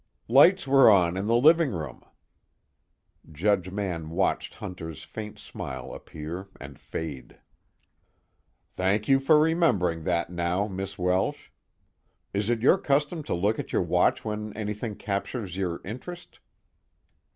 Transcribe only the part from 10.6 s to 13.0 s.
Miss Welsh. Is it your